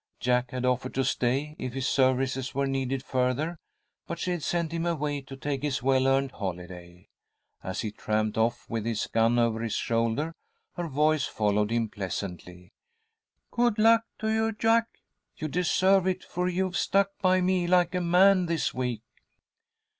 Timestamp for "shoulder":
9.75-10.33